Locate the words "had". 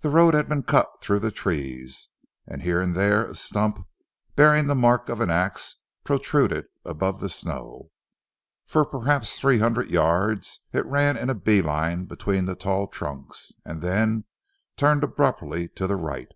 0.34-0.48